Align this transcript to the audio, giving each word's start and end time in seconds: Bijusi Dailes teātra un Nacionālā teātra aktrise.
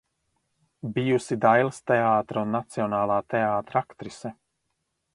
Bijusi 0.95 1.37
Dailes 1.43 1.79
teātra 1.93 2.43
un 2.47 2.51
Nacionālā 2.57 3.21
teātra 3.35 3.87
aktrise. 3.87 4.37